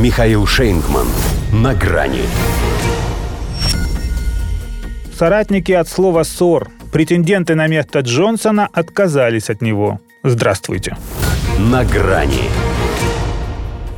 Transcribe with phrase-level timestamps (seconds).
[0.00, 1.08] Михаил Шейнгман.
[1.52, 2.22] На грани.
[5.12, 9.98] Соратники от слова «ссор», претенденты на место Джонсона отказались от него.
[10.22, 10.96] Здравствуйте.
[11.58, 12.44] На грани.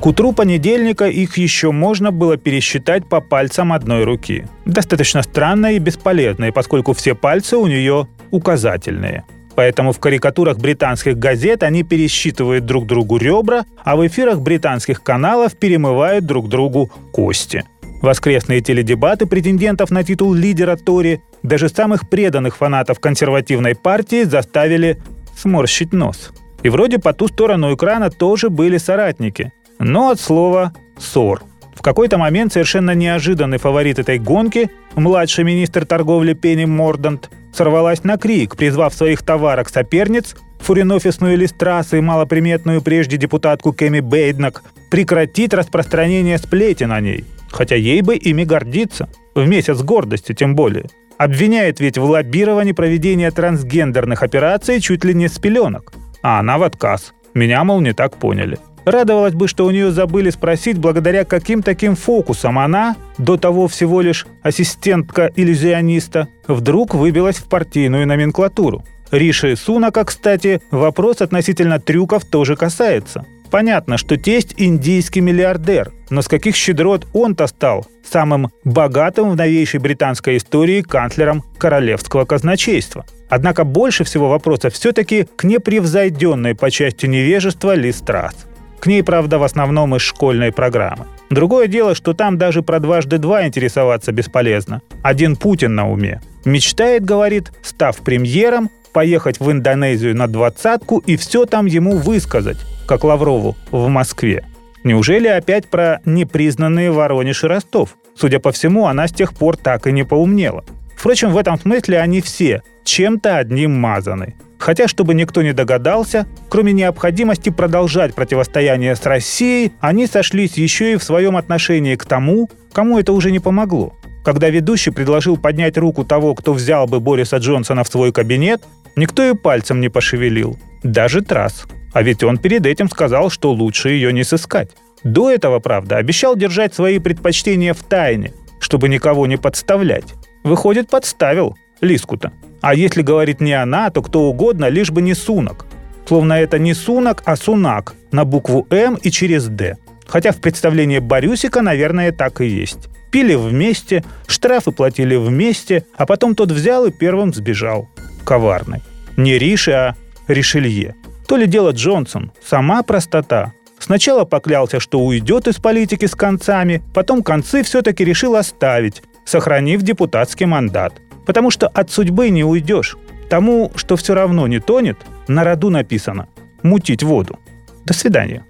[0.00, 4.46] К утру понедельника их еще можно было пересчитать по пальцам одной руки.
[4.66, 9.24] Достаточно странно и бесполезно, поскольку все пальцы у нее указательные.
[9.58, 15.58] Поэтому в карикатурах британских газет они пересчитывают друг другу ребра, а в эфирах британских каналов
[15.58, 17.64] перемывают друг другу кости.
[18.00, 25.02] Воскресные теледебаты претендентов на титул лидера Тори даже самых преданных фанатов консервативной партии заставили
[25.36, 26.30] сморщить нос.
[26.62, 29.52] И вроде по ту сторону экрана тоже были соратники.
[29.80, 31.42] Но от слова «ссор».
[31.74, 38.16] В какой-то момент совершенно неожиданный фаворит этой гонки, младший министр торговли Пенни Мордант, сорвалась на
[38.16, 46.92] крик, призвав своих товарок-соперниц, фурин-офисную Листрас и малоприметную прежде депутатку Кэми Бейднак, прекратить распространение сплетен
[46.92, 47.24] о ней.
[47.50, 49.08] Хотя ей бы ими гордиться.
[49.34, 50.86] В месяц гордости тем более.
[51.18, 55.92] Обвиняет ведь в лоббировании проведения трансгендерных операций чуть ли не с пеленок.
[56.22, 57.12] А она в отказ.
[57.34, 58.58] Меня, мол, не так поняли.
[58.88, 64.00] Радовалась бы, что у нее забыли спросить, благодаря каким таким фокусам она, до того всего
[64.00, 68.82] лишь ассистентка-иллюзиониста, вдруг выбилась в партийную номенклатуру.
[69.10, 73.26] Риши Сунака, кстати, вопрос относительно трюков тоже касается.
[73.50, 79.80] Понятно, что тесть индийский миллиардер, но с каких щедрот он-то стал самым богатым в новейшей
[79.80, 83.04] британской истории канцлером королевского казначейства.
[83.28, 88.47] Однако больше всего вопросов все-таки к непревзойденной по части невежества Ли Страс.
[88.80, 91.06] К ней, правда, в основном из школьной программы.
[91.30, 94.82] Другое дело, что там даже про дважды два интересоваться бесполезно.
[95.02, 96.20] Один Путин на уме.
[96.44, 103.04] Мечтает, говорит, став премьером, поехать в Индонезию на двадцатку и все там ему высказать, как
[103.04, 104.44] Лаврову в Москве.
[104.84, 107.96] Неужели опять про непризнанные Воронеж и Ростов?
[108.16, 110.64] Судя по всему, она с тех пор так и не поумнела.
[110.96, 114.34] Впрочем, в этом смысле они все чем-то одним мазаны.
[114.58, 120.96] Хотя, чтобы никто не догадался, кроме необходимости продолжать противостояние с Россией, они сошлись еще и
[120.96, 123.94] в своем отношении к тому, кому это уже не помогло.
[124.24, 128.62] Когда ведущий предложил поднять руку того, кто взял бы Бориса Джонсона в свой кабинет,
[128.96, 130.58] никто и пальцем не пошевелил.
[130.82, 131.64] Даже Трасс.
[131.94, 134.70] А ведь он перед этим сказал, что лучше ее не сыскать.
[135.04, 140.14] До этого, правда, обещал держать свои предпочтения в тайне, чтобы никого не подставлять.
[140.44, 142.32] Выходит, подставил Лискута.
[142.60, 145.66] А если говорит не она, то кто угодно, лишь бы не Сунок.
[146.06, 149.76] Словно это не Сунок, а Сунак на букву М и через Д.
[150.06, 152.88] Хотя в представлении Борюсика, наверное, так и есть.
[153.10, 157.88] Пили вместе, штрафы платили вместе, а потом тот взял и первым сбежал.
[158.24, 158.82] Коварный.
[159.16, 159.94] Не Риши, а
[160.26, 160.94] Ришелье.
[161.26, 162.32] То ли дело Джонсон.
[162.44, 163.52] Сама простота.
[163.78, 170.46] Сначала поклялся, что уйдет из политики с концами, потом концы все-таки решил оставить, сохранив депутатский
[170.46, 170.94] мандат–
[171.28, 172.96] Потому что от судьбы не уйдешь.
[173.28, 174.96] Тому, что все равно не тонет,
[175.26, 176.28] на роду написано
[176.62, 177.38] «мутить воду».
[177.84, 178.46] До свидания.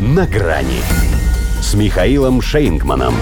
[0.00, 0.80] «На грани»
[1.60, 3.14] с Михаилом Шейнгманом.